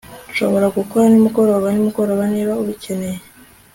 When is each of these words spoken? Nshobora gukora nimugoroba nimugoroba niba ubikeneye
Nshobora 0.31 0.67
gukora 0.77 1.03
nimugoroba 1.11 1.67
nimugoroba 1.71 2.23
niba 2.33 2.53
ubikeneye 2.61 3.19